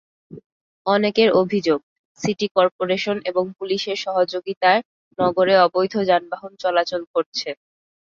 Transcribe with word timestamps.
অনেকের 0.85 1.29
অভিযোগ, 1.41 1.79
city 2.19 2.47
corporation 2.55 3.17
এবং 3.25 3.43
পুলিশের 3.57 3.97
সহযোগিতায় 4.05 4.81
নগরে 5.19 5.53
অবৈধ 5.65 5.93
যানবাহন 6.09 6.51
চলাচল 6.63 7.01
করছে। 7.13 7.49